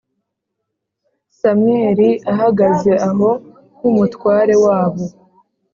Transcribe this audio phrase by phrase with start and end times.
[1.39, 3.29] Samweli ahagaze aho
[3.77, 5.03] nk’umutware wabo